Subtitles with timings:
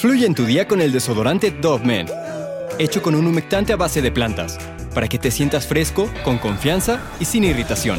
[0.00, 2.06] Fluye en tu día con el desodorante Dove Men,
[2.78, 4.58] hecho con un humectante a base de plantas,
[4.94, 7.98] para que te sientas fresco, con confianza y sin irritación.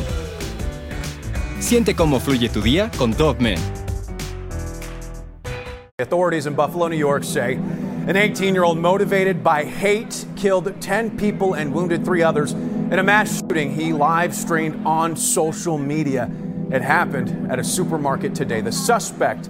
[1.59, 3.59] Siente cómo fluye tu día con Dove Men.
[5.99, 7.60] Authorities in Buffalo, New York say
[8.08, 12.97] an 18 year old motivated by hate killed 10 people and wounded three others in
[12.97, 16.27] a mass shooting he live streamed on social media.
[16.72, 18.62] It happened at a supermarket today.
[18.62, 19.49] The suspect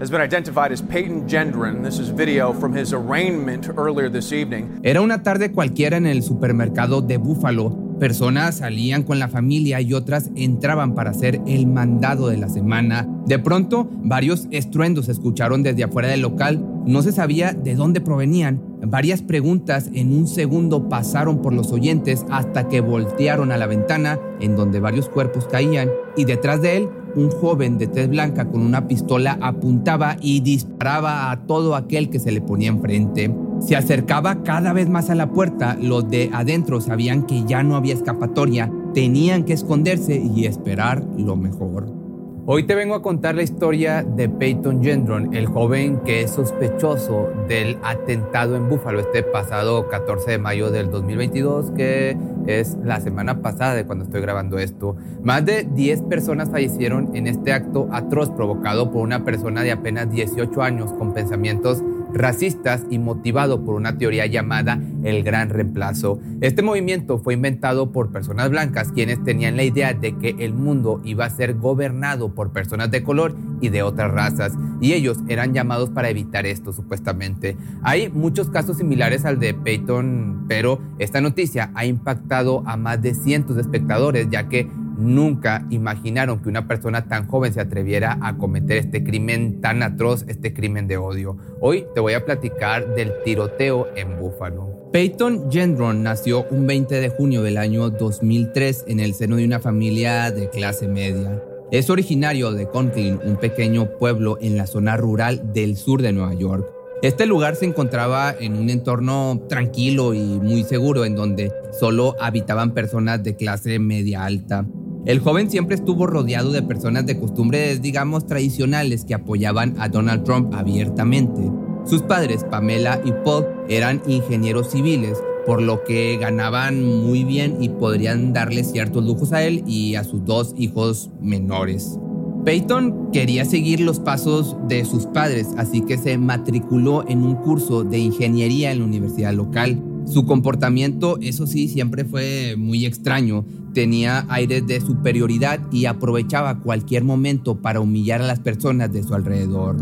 [0.00, 1.82] has been identified as Peyton Gendron.
[1.82, 4.80] This is video from his arraignment earlier this evening.
[4.82, 7.70] Era una tarde cualquiera en el supermercado de Buffalo.
[7.98, 13.08] Personas salían con la familia y otras entraban para hacer el mandado de la semana.
[13.26, 16.64] De pronto, varios estruendos se escucharon desde afuera del local.
[16.86, 18.62] No se sabía de dónde provenían.
[18.86, 24.20] Varias preguntas en un segundo pasaron por los oyentes hasta que voltearon a la ventana
[24.40, 28.62] en donde varios cuerpos caían y detrás de él un joven de tez blanca con
[28.62, 33.34] una pistola apuntaba y disparaba a todo aquel que se le ponía enfrente.
[33.60, 37.74] Se acercaba cada vez más a la puerta, los de adentro sabían que ya no
[37.76, 42.07] había escapatoria, tenían que esconderse y esperar lo mejor.
[42.50, 47.28] Hoy te vengo a contar la historia de Peyton Gendron, el joven que es sospechoso
[47.46, 53.42] del atentado en Búfalo este pasado 14 de mayo del 2022, que es la semana
[53.42, 54.96] pasada de cuando estoy grabando esto.
[55.22, 60.10] Más de 10 personas fallecieron en este acto atroz provocado por una persona de apenas
[60.10, 61.82] 18 años con pensamientos
[62.12, 66.20] racistas y motivado por una teoría llamada el gran reemplazo.
[66.40, 71.00] Este movimiento fue inventado por personas blancas quienes tenían la idea de que el mundo
[71.04, 75.54] iba a ser gobernado por personas de color y de otras razas y ellos eran
[75.54, 77.56] llamados para evitar esto supuestamente.
[77.82, 83.14] Hay muchos casos similares al de Peyton, pero esta noticia ha impactado a más de
[83.14, 88.36] cientos de espectadores ya que nunca imaginaron que una persona tan joven se atreviera a
[88.36, 91.36] cometer este crimen tan atroz, este crimen de odio.
[91.60, 94.90] Hoy te voy a platicar del tiroteo en Buffalo.
[94.92, 99.60] Peyton Gendron nació un 20 de junio del año 2003 en el seno de una
[99.60, 101.42] familia de clase media.
[101.70, 106.34] Es originario de Conklin, un pequeño pueblo en la zona rural del sur de Nueva
[106.34, 106.66] York.
[107.02, 112.74] Este lugar se encontraba en un entorno tranquilo y muy seguro en donde solo habitaban
[112.74, 114.66] personas de clase media alta.
[115.08, 120.22] El joven siempre estuvo rodeado de personas de costumbres, digamos, tradicionales que apoyaban a Donald
[120.24, 121.50] Trump abiertamente.
[121.86, 127.70] Sus padres, Pamela y Paul, eran ingenieros civiles, por lo que ganaban muy bien y
[127.70, 131.98] podrían darle ciertos lujos a él y a sus dos hijos menores.
[132.44, 137.82] Peyton quería seguir los pasos de sus padres, así que se matriculó en un curso
[137.82, 139.82] de ingeniería en la universidad local.
[140.10, 143.44] Su comportamiento, eso sí, siempre fue muy extraño.
[143.74, 149.14] Tenía aires de superioridad y aprovechaba cualquier momento para humillar a las personas de su
[149.14, 149.76] alrededor.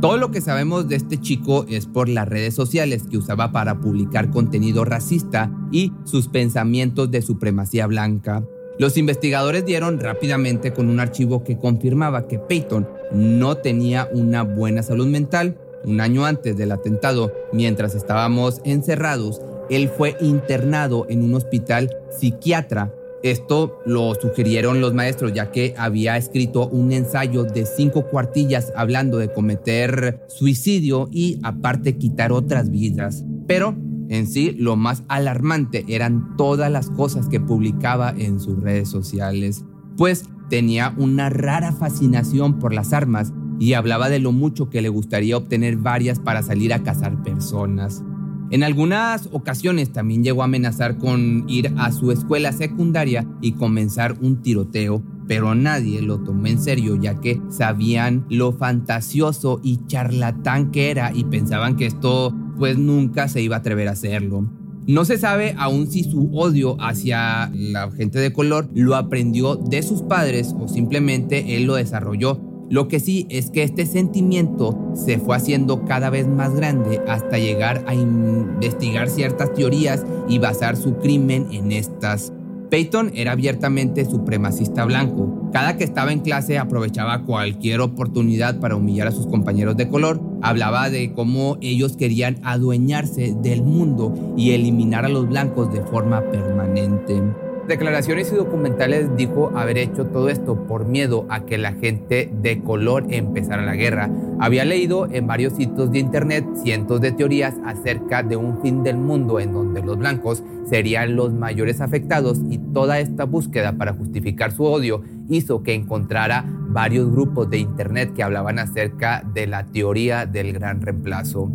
[0.00, 3.80] Todo lo que sabemos de este chico es por las redes sociales que usaba para
[3.80, 8.44] publicar contenido racista y sus pensamientos de supremacía blanca.
[8.78, 14.82] Los investigadores dieron rápidamente con un archivo que confirmaba que Peyton no tenía una buena
[14.82, 15.58] salud mental.
[15.84, 19.40] Un año antes del atentado, mientras estábamos encerrados,
[19.70, 22.92] él fue internado en un hospital psiquiatra.
[23.22, 29.18] Esto lo sugirieron los maestros ya que había escrito un ensayo de cinco cuartillas hablando
[29.18, 33.24] de cometer suicidio y aparte quitar otras vidas.
[33.46, 33.76] Pero
[34.08, 39.64] en sí, lo más alarmante eran todas las cosas que publicaba en sus redes sociales,
[39.96, 44.88] pues tenía una rara fascinación por las armas y hablaba de lo mucho que le
[44.90, 48.04] gustaría obtener varias para salir a cazar personas.
[48.52, 54.18] En algunas ocasiones también llegó a amenazar con ir a su escuela secundaria y comenzar
[54.20, 60.70] un tiroteo, pero nadie lo tomó en serio ya que sabían lo fantasioso y charlatán
[60.70, 64.46] que era y pensaban que esto pues nunca se iba a atrever a hacerlo.
[64.86, 69.82] No se sabe aún si su odio hacia la gente de color lo aprendió de
[69.82, 75.18] sus padres o simplemente él lo desarrolló lo que sí es que este sentimiento se
[75.18, 80.96] fue haciendo cada vez más grande hasta llegar a investigar ciertas teorías y basar su
[80.96, 82.32] crimen en estas.
[82.70, 85.50] Peyton era abiertamente supremacista blanco.
[85.52, 90.22] Cada que estaba en clase aprovechaba cualquier oportunidad para humillar a sus compañeros de color.
[90.40, 96.22] Hablaba de cómo ellos querían adueñarse del mundo y eliminar a los blancos de forma
[96.22, 97.20] permanente
[97.68, 102.60] declaraciones y documentales dijo haber hecho todo esto por miedo a que la gente de
[102.62, 104.10] color empezara la guerra.
[104.40, 108.96] Había leído en varios sitios de internet cientos de teorías acerca de un fin del
[108.96, 114.52] mundo en donde los blancos serían los mayores afectados y toda esta búsqueda para justificar
[114.52, 120.26] su odio hizo que encontrara varios grupos de internet que hablaban acerca de la teoría
[120.26, 121.50] del gran reemplazo.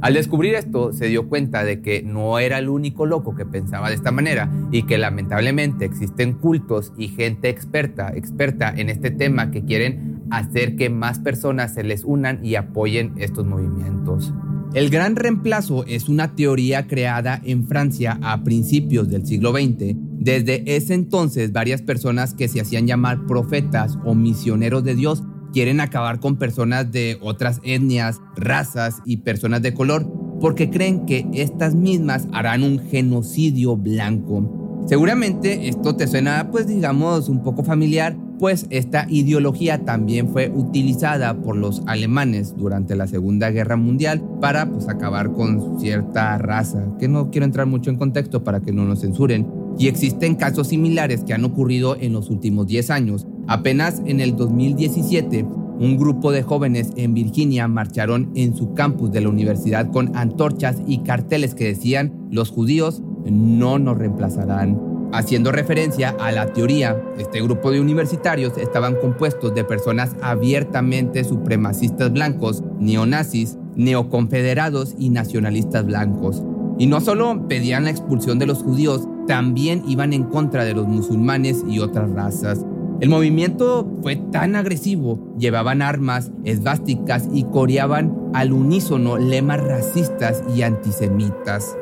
[0.00, 3.88] Al descubrir esto, se dio cuenta de que no era el único loco que pensaba
[3.88, 9.50] de esta manera y que lamentablemente existen cultos y gente experta, experta en este tema
[9.50, 14.32] que quieren hacer que más personas se les unan y apoyen estos movimientos.
[14.74, 19.96] El gran reemplazo es una teoría creada en Francia a principios del siglo XX.
[19.96, 25.80] Desde ese entonces, varias personas que se hacían llamar profetas o misioneros de Dios quieren
[25.80, 30.06] acabar con personas de otras etnias, razas y personas de color
[30.40, 34.84] porque creen que estas mismas harán un genocidio blanco.
[34.86, 41.42] Seguramente esto te suena pues digamos un poco familiar, pues esta ideología también fue utilizada
[41.42, 47.08] por los alemanes durante la Segunda Guerra Mundial para pues acabar con cierta raza, que
[47.08, 49.46] no quiero entrar mucho en contexto para que no nos censuren.
[49.78, 53.26] Y existen casos similares que han ocurrido en los últimos 10 años.
[53.48, 55.42] Apenas en el 2017,
[55.80, 60.76] un grupo de jóvenes en Virginia marcharon en su campus de la universidad con antorchas
[60.86, 64.78] y carteles que decían, los judíos no nos reemplazarán.
[65.14, 72.12] Haciendo referencia a la teoría, este grupo de universitarios estaban compuestos de personas abiertamente supremacistas
[72.12, 76.42] blancos, neonazis, neoconfederados y nacionalistas blancos.
[76.78, 80.86] Y no solo pedían la expulsión de los judíos, también iban en contra de los
[80.86, 82.66] musulmanes y otras razas.
[83.00, 90.62] El movimiento fue tan agresivo, llevaban armas, esvásticas y coreaban al unísono lemas racistas y
[90.62, 91.76] antisemitas.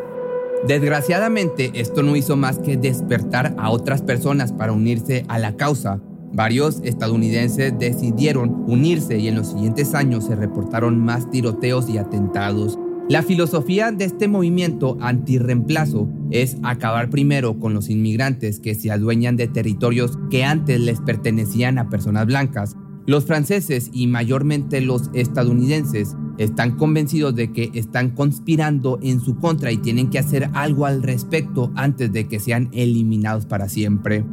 [0.69, 6.01] Desgraciadamente, esto no hizo más que despertar a otras personas para unirse a la causa.
[6.33, 12.79] Varios estadounidenses decidieron unirse y en los siguientes años se reportaron más tiroteos y atentados.
[13.09, 19.37] La filosofía de este movimiento antirreemplazo es acabar primero con los inmigrantes que se adueñan
[19.37, 22.77] de territorios que antes les pertenecían a personas blancas.
[23.07, 29.71] Los franceses y mayormente los estadounidenses están convencidos de que están conspirando en su contra
[29.71, 34.25] y tienen que hacer algo al respecto antes de que sean eliminados para siempre.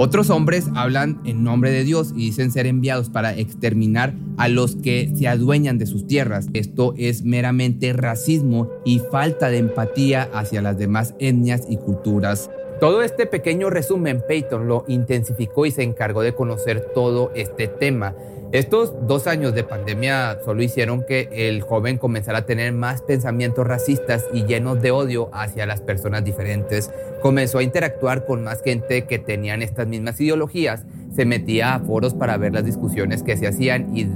[0.00, 4.76] Otros hombres hablan en nombre de Dios y dicen ser enviados para exterminar a los
[4.76, 6.46] que se adueñan de sus tierras.
[6.52, 12.48] Esto es meramente racismo y falta de empatía hacia las demás etnias y culturas.
[12.80, 18.14] Todo este pequeño resumen Peyton lo intensificó y se encargó de conocer todo este tema.
[18.52, 23.66] Estos dos años de pandemia solo hicieron que el joven comenzara a tener más pensamientos
[23.66, 26.90] racistas y llenos de odio hacia las personas diferentes.
[27.20, 30.84] Comenzó a interactuar con más gente que tenían estas mismas ideologías,
[31.14, 34.06] se metía a foros para ver las discusiones que se hacían y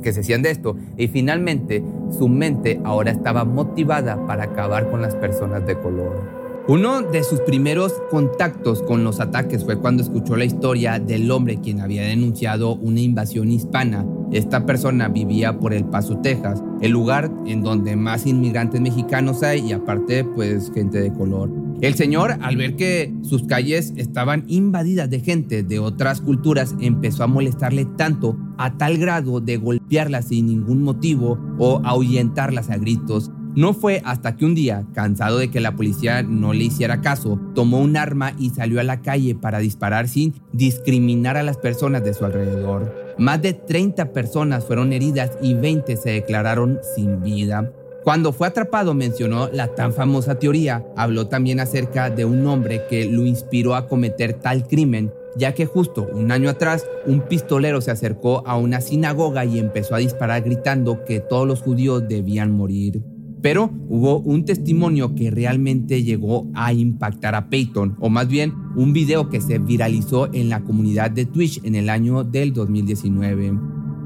[0.00, 1.82] que se hacían de esto y finalmente
[2.16, 6.41] su mente ahora estaba motivada para acabar con las personas de color.
[6.68, 11.60] Uno de sus primeros contactos con los ataques fue cuando escuchó la historia del hombre
[11.60, 14.06] quien había denunciado una invasión hispana.
[14.30, 19.70] Esta persona vivía por El Paso, Texas, el lugar en donde más inmigrantes mexicanos hay
[19.70, 21.50] y aparte pues gente de color.
[21.80, 27.24] El señor, al ver que sus calles estaban invadidas de gente de otras culturas, empezó
[27.24, 33.32] a molestarle tanto a tal grado de golpearlas sin ningún motivo o ahuyentarlas a gritos
[33.54, 37.38] no fue hasta que un día, cansado de que la policía no le hiciera caso,
[37.54, 42.02] tomó un arma y salió a la calle para disparar sin discriminar a las personas
[42.02, 43.14] de su alrededor.
[43.18, 47.70] Más de 30 personas fueron heridas y 20 se declararon sin vida.
[48.04, 53.04] Cuando fue atrapado mencionó la tan famosa teoría, habló también acerca de un hombre que
[53.04, 57.92] lo inspiró a cometer tal crimen, ya que justo un año atrás un pistolero se
[57.92, 63.02] acercó a una sinagoga y empezó a disparar gritando que todos los judíos debían morir.
[63.42, 68.92] Pero hubo un testimonio que realmente llegó a impactar a Peyton, o más bien un
[68.92, 73.58] video que se viralizó en la comunidad de Twitch en el año del 2019.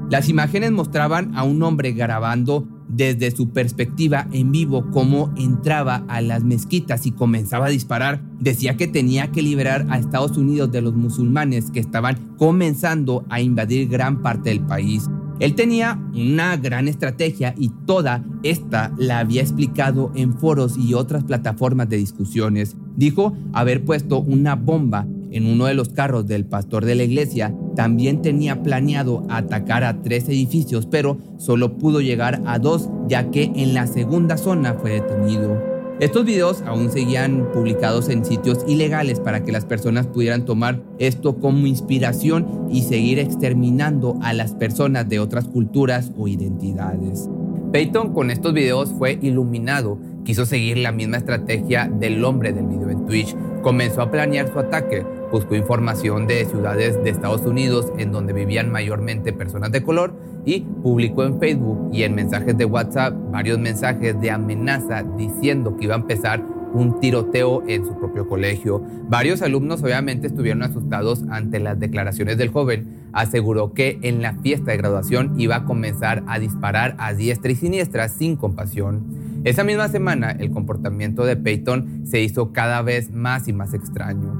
[0.09, 6.21] Las imágenes mostraban a un hombre grabando desde su perspectiva en vivo cómo entraba a
[6.21, 8.23] las mezquitas y comenzaba a disparar.
[8.39, 13.41] Decía que tenía que liberar a Estados Unidos de los musulmanes que estaban comenzando a
[13.41, 15.09] invadir gran parte del país.
[15.39, 21.23] Él tenía una gran estrategia y toda esta la había explicado en foros y otras
[21.23, 22.75] plataformas de discusiones.
[22.95, 27.53] Dijo haber puesto una bomba en uno de los carros del pastor de la iglesia.
[27.75, 33.51] También tenía planeado atacar a tres edificios, pero solo pudo llegar a dos ya que
[33.55, 35.76] en la segunda zona fue detenido.
[35.99, 41.37] Estos videos aún seguían publicados en sitios ilegales para que las personas pudieran tomar esto
[41.39, 47.27] como inspiración y seguir exterminando a las personas de otras culturas o identidades.
[47.71, 49.97] Peyton con estos videos fue iluminado,
[50.27, 54.59] quiso seguir la misma estrategia del hombre del video en Twitch, comenzó a planear su
[54.59, 60.13] ataque, buscó información de ciudades de Estados Unidos en donde vivían mayormente personas de color
[60.43, 65.85] y publicó en Facebook y en mensajes de WhatsApp varios mensajes de amenaza diciendo que
[65.85, 66.43] iba a empezar
[66.73, 68.83] un tiroteo en su propio colegio.
[69.07, 73.07] Varios alumnos obviamente estuvieron asustados ante las declaraciones del joven.
[73.13, 77.55] Aseguró que en la fiesta de graduación iba a comenzar a disparar a diestra y
[77.55, 79.26] siniestra sin compasión.
[79.47, 84.33] Esa misma semana el comportamiento de Peyton se hizo cada vez más y más extraño.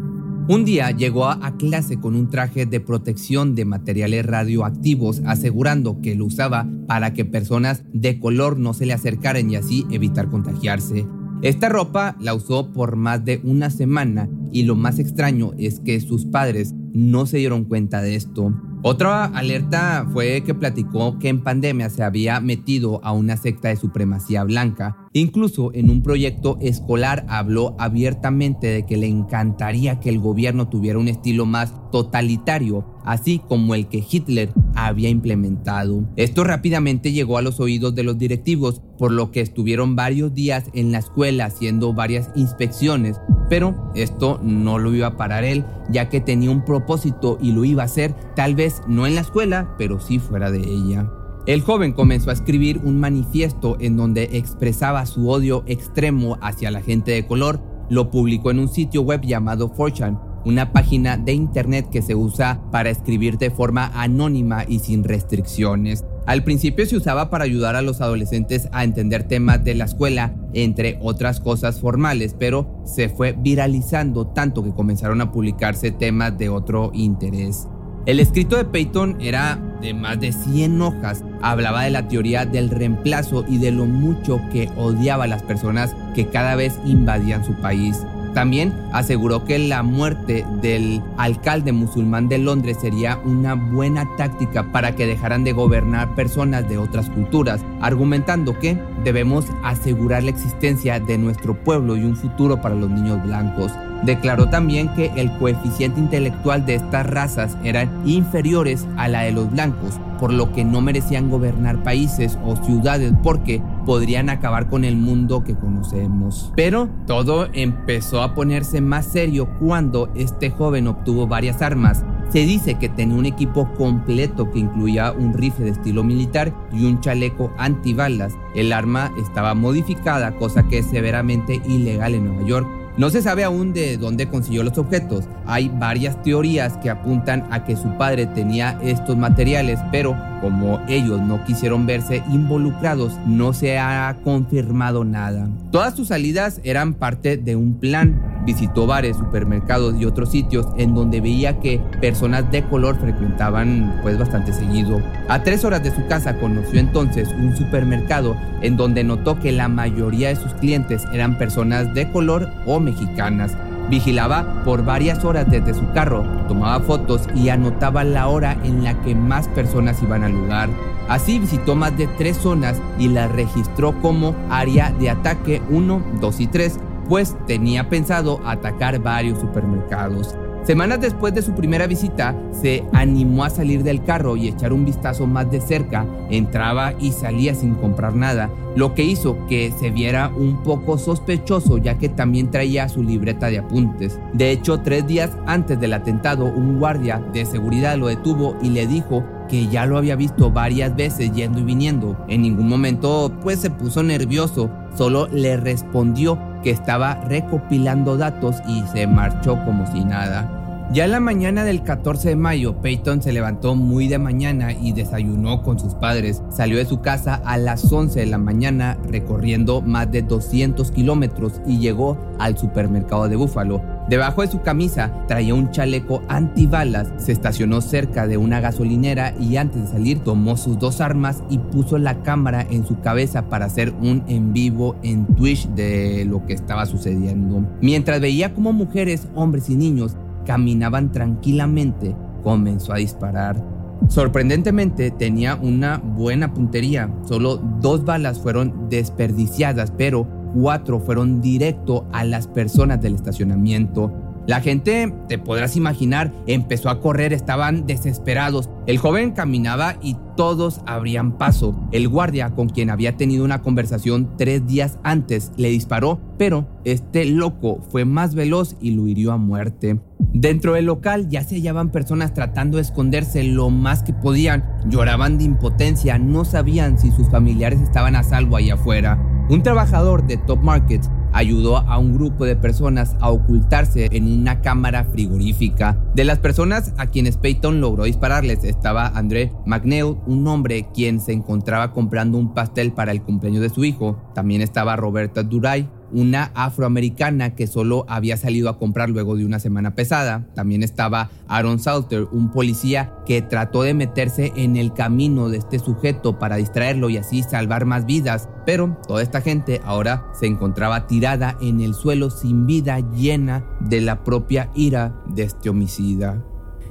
[0.50, 6.16] Un día llegó a clase con un traje de protección de materiales radioactivos, asegurando que
[6.16, 11.08] lo usaba para que personas de color no se le acercaran y así evitar contagiarse.
[11.42, 16.02] Esta ropa la usó por más de una semana y lo más extraño es que
[16.02, 18.54] sus padres no se dieron cuenta de esto.
[18.84, 23.76] Otra alerta fue que platicó que en pandemia se había metido a una secta de
[23.76, 24.96] supremacía blanca.
[25.14, 31.00] Incluso en un proyecto escolar habló abiertamente de que le encantaría que el gobierno tuviera
[31.00, 36.08] un estilo más totalitario, así como el que Hitler había implementado.
[36.16, 40.66] Esto rápidamente llegó a los oídos de los directivos, por lo que estuvieron varios días
[40.74, 43.18] en la escuela haciendo varias inspecciones
[43.50, 47.66] pero esto no lo iba a parar él, ya que tenía un propósito y lo
[47.66, 51.10] iba a hacer, tal vez no en la escuela, pero sí fuera de ella.
[51.46, 56.82] El joven comenzó a escribir un manifiesto en donde expresaba su odio extremo hacia la
[56.82, 57.62] gente de color.
[57.90, 62.62] Lo publicó en un sitio web llamado 4chan, una página de internet que se usa
[62.70, 66.04] para escribir de forma anónima y sin restricciones.
[66.28, 70.36] Al principio se usaba para ayudar a los adolescentes a entender temas de la escuela,
[70.54, 76.50] entre otras cosas formales, pero se fue viralizando tanto que comenzaron a publicarse temas de
[76.50, 77.70] otro interés.
[78.06, 81.24] El escrito de Peyton era de más de 100 hojas.
[81.42, 85.96] Hablaba de la teoría del reemplazo y de lo mucho que odiaba a las personas
[86.14, 88.02] que cada vez invadían su país.
[88.38, 94.96] También aseguró que la muerte del alcalde musulmán de Londres sería una buena táctica para
[94.96, 101.18] que dejaran de gobernar personas de otras culturas, argumentando que debemos asegurar la existencia de
[101.18, 103.72] nuestro pueblo y un futuro para los niños blancos.
[104.04, 109.52] Declaró también que el coeficiente intelectual de estas razas eran inferiores a la de los
[109.52, 114.98] blancos, por lo que no merecían gobernar países o ciudades porque podrían acabar con el
[114.98, 116.52] mundo que conocemos.
[116.56, 122.04] Pero todo empezó a ponerse más serio cuando este joven obtuvo varias armas.
[122.30, 126.86] Se dice que tenía un equipo completo que incluía un rifle de estilo militar y
[126.86, 128.34] un chaleco antibalas.
[128.54, 133.44] El arma estaba modificada, cosa que es severamente ilegal en Nueva York no se sabe
[133.44, 135.26] aún de dónde consiguió los objetos.
[135.46, 141.20] Hay varias teorías que apuntan a que su padre tenía estos materiales, pero como ellos
[141.22, 145.48] no quisieron verse involucrados, no se ha confirmado nada.
[145.72, 148.22] Todas sus salidas eran parte de un plan.
[148.46, 154.18] Visitó bares, supermercados y otros sitios en donde veía que personas de color frecuentaban pues
[154.18, 155.02] bastante seguido.
[155.28, 159.68] A tres horas de su casa conoció entonces un supermercado en donde notó que la
[159.68, 163.58] mayoría de sus clientes eran personas de color o mexicanas.
[163.90, 169.00] Vigilaba por varias horas desde su carro, tomaba fotos y anotaba la hora en la
[169.02, 170.70] que más personas iban al lugar.
[171.08, 176.40] Así visitó más de tres zonas y las registró como área de ataque 1, 2
[176.42, 180.36] y 3, pues tenía pensado atacar varios supermercados.
[180.68, 184.84] Semanas después de su primera visita, se animó a salir del carro y echar un
[184.84, 186.06] vistazo más de cerca.
[186.30, 191.78] Entraba y salía sin comprar nada, lo que hizo que se viera un poco sospechoso
[191.78, 194.20] ya que también traía su libreta de apuntes.
[194.34, 198.88] De hecho, tres días antes del atentado, un guardia de seguridad lo detuvo y le
[198.88, 202.18] dijo que ya lo había visto varias veces yendo y viniendo.
[202.28, 208.84] En ningún momento pues se puso nervioso, solo le respondió que estaba recopilando datos y
[208.92, 210.57] se marchó como si nada.
[210.94, 214.94] Ya en la mañana del 14 de mayo, Peyton se levantó muy de mañana y
[214.94, 216.42] desayunó con sus padres.
[216.50, 221.62] Salió de su casa a las 11 de la mañana recorriendo más de 200 kilómetros
[221.68, 223.82] y llegó al supermercado de Búfalo.
[224.08, 229.58] Debajo de su camisa traía un chaleco antibalas, se estacionó cerca de una gasolinera y
[229.58, 233.66] antes de salir tomó sus dos armas y puso la cámara en su cabeza para
[233.66, 237.68] hacer un en vivo en Twitch de lo que estaba sucediendo.
[237.82, 240.16] Mientras veía como mujeres, hombres y niños
[240.48, 243.62] caminaban tranquilamente, comenzó a disparar.
[244.08, 252.24] Sorprendentemente tenía una buena puntería, solo dos balas fueron desperdiciadas, pero cuatro fueron directo a
[252.24, 254.14] las personas del estacionamiento.
[254.48, 258.70] La gente, te podrás imaginar, empezó a correr, estaban desesperados.
[258.86, 261.76] El joven caminaba y todos abrían paso.
[261.92, 267.26] El guardia, con quien había tenido una conversación tres días antes, le disparó, pero este
[267.26, 270.00] loco fue más veloz y lo hirió a muerte.
[270.40, 274.64] Dentro del local ya se hallaban personas tratando de esconderse lo más que podían.
[274.86, 279.20] Lloraban de impotencia, no sabían si sus familiares estaban a salvo allá afuera.
[279.50, 284.62] Un trabajador de Top Markets ayudó a un grupo de personas a ocultarse en una
[284.62, 285.98] cámara frigorífica.
[286.14, 291.34] De las personas a quienes Peyton logró dispararles estaba André McNeil, un hombre quien se
[291.34, 294.22] encontraba comprando un pastel para el cumpleaños de su hijo.
[294.36, 299.60] También estaba Roberta Duray, una afroamericana que solo había salido a comprar luego de una
[299.60, 300.48] semana pesada.
[300.56, 305.80] También estaba Aaron Salter, un policía que trató de meterse en el camino de este
[305.80, 308.50] sujeto para distraerlo y así salvar más vidas.
[308.66, 314.02] Pero toda esta gente ahora se encontraba tirada en el suelo sin vida, llena de
[314.02, 316.44] la propia ira de este homicida.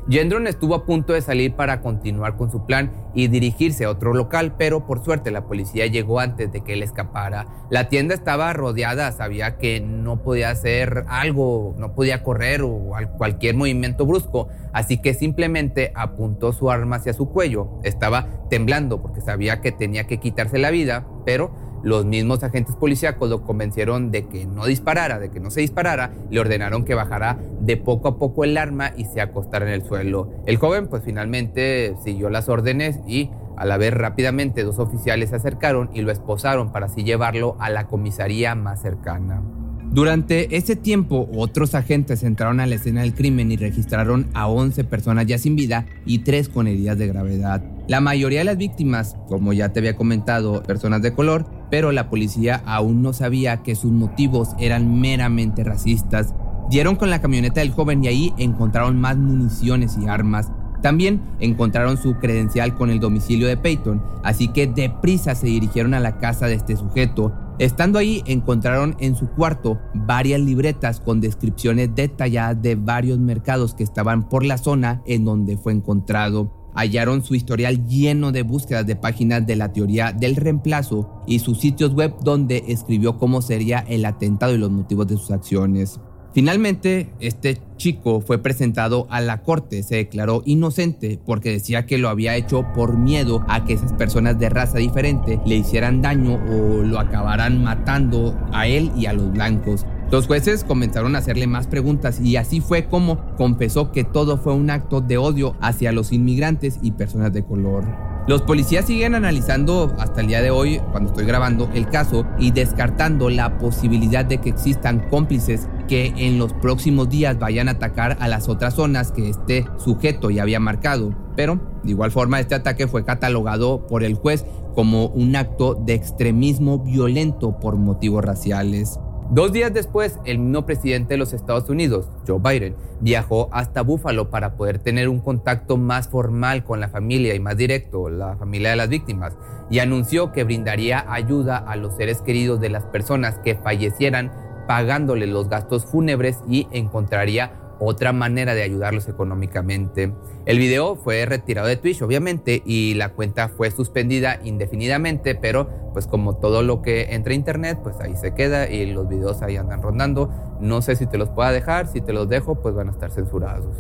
[0.08, 4.14] Gendron estuvo a punto de salir para continuar con su plan y dirigirse a otro
[4.14, 7.46] local, pero por suerte la policía llegó antes de que él escapara.
[7.70, 13.56] La tienda estaba rodeada, sabía que no podía hacer algo, no podía correr o cualquier
[13.56, 17.80] movimiento brusco, así que simplemente apuntó su arma hacia su cuello.
[17.82, 23.30] Estaba temblando porque sabía que tenía que quitarse la vida, pero los mismos agentes policíacos
[23.30, 27.38] lo convencieron de que no disparara, de que no se disparara, le ordenaron que bajara
[27.60, 30.30] de poco a poco el arma y se acostara en el suelo.
[30.46, 35.36] El joven pues finalmente siguió las órdenes y a la vez rápidamente dos oficiales se
[35.36, 39.42] acercaron y lo esposaron para así llevarlo a la comisaría más cercana.
[39.90, 44.84] Durante ese tiempo, otros agentes entraron a la escena del crimen y registraron a 11
[44.84, 47.62] personas ya sin vida y 3 con heridas de gravedad.
[47.88, 52.08] La mayoría de las víctimas, como ya te había comentado, personas de color, pero la
[52.08, 56.34] policía aún no sabía que sus motivos eran meramente racistas.
[56.70, 60.50] Dieron con la camioneta del joven y ahí encontraron más municiones y armas.
[60.82, 66.00] También encontraron su credencial con el domicilio de Peyton, así que deprisa se dirigieron a
[66.00, 67.32] la casa de este sujeto.
[67.58, 73.82] Estando ahí encontraron en su cuarto varias libretas con descripciones detalladas de varios mercados que
[73.82, 78.96] estaban por la zona en donde fue encontrado hallaron su historial lleno de búsquedas de
[78.96, 84.04] páginas de la teoría del reemplazo y sus sitios web donde escribió cómo sería el
[84.04, 85.98] atentado y los motivos de sus acciones.
[86.36, 92.10] Finalmente, este chico fue presentado a la corte, se declaró inocente porque decía que lo
[92.10, 96.82] había hecho por miedo a que esas personas de raza diferente le hicieran daño o
[96.82, 99.86] lo acabaran matando a él y a los blancos.
[100.10, 104.54] Los jueces comenzaron a hacerle más preguntas y así fue como confesó que todo fue
[104.54, 107.84] un acto de odio hacia los inmigrantes y personas de color.
[108.28, 112.50] Los policías siguen analizando hasta el día de hoy, cuando estoy grabando el caso, y
[112.50, 118.16] descartando la posibilidad de que existan cómplices que en los próximos días vayan a atacar
[118.20, 121.14] a las otras zonas que este sujeto ya había marcado.
[121.36, 125.94] Pero, de igual forma, este ataque fue catalogado por el juez como un acto de
[125.94, 128.98] extremismo violento por motivos raciales.
[129.30, 134.30] Dos días después, el mismo presidente de los Estados Unidos, Joe Biden, viajó hasta Buffalo
[134.30, 138.70] para poder tener un contacto más formal con la familia y más directo, la familia
[138.70, 139.36] de las víctimas,
[139.68, 144.30] y anunció que brindaría ayuda a los seres queridos de las personas que fallecieran
[144.68, 150.12] pagándole los gastos fúnebres y encontraría otra manera de ayudarlos económicamente.
[150.44, 156.06] El video fue retirado de Twitch, obviamente, y la cuenta fue suspendida indefinidamente, pero pues
[156.06, 159.56] como todo lo que entra a internet, pues ahí se queda y los videos ahí
[159.56, 160.30] andan rondando.
[160.60, 163.10] No sé si te los pueda dejar, si te los dejo, pues van a estar
[163.10, 163.76] censurados.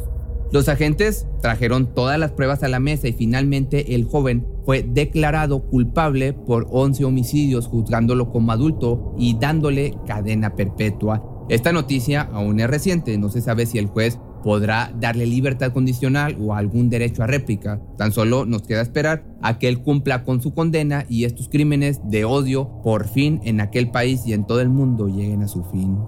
[0.52, 5.60] Los agentes trajeron todas las pruebas a la mesa y finalmente el joven fue declarado
[5.60, 11.35] culpable por 11 homicidios, juzgándolo como adulto y dándole cadena perpetua.
[11.48, 16.36] Esta noticia aún es reciente, no se sabe si el juez podrá darle libertad condicional
[16.40, 17.80] o algún derecho a réplica.
[17.96, 22.00] Tan solo nos queda esperar a que él cumpla con su condena y estos crímenes
[22.04, 25.64] de odio por fin en aquel país y en todo el mundo lleguen a su
[25.64, 25.98] fin.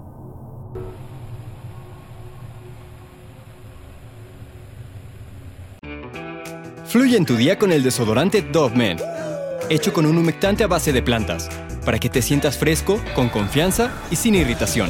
[6.85, 8.97] Fluye en tu día con el desodorante Dove Men,
[9.69, 11.49] hecho con un humectante a base de plantas,
[11.85, 14.89] para que te sientas fresco, con confianza y sin irritación.